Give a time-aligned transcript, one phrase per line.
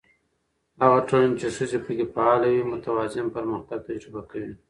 [0.81, 4.53] هغه ټولنه چې ښځې پکې فعاله وي، متوازن پرمختګ تجربه کوي.